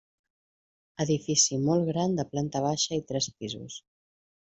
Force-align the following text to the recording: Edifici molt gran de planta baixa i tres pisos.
Edifici 1.05 1.61
molt 1.67 1.87
gran 1.91 2.19
de 2.23 2.27
planta 2.35 2.65
baixa 2.67 3.01
i 3.01 3.07
tres 3.13 3.33
pisos. 3.39 3.83